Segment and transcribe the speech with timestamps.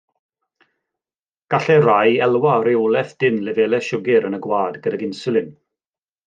[1.53, 5.55] Gallai rhai elwa o reolaeth dynn lefelau siwgr yn y gwaed gydag inswlin.